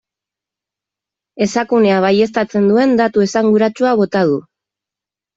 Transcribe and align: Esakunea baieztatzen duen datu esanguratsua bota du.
Esakunea 1.45 1.99
baieztatzen 2.05 2.65
duen 2.71 2.95
datu 3.01 3.25
esanguratsua 3.27 3.93
bota 4.01 4.23
du. 4.31 4.39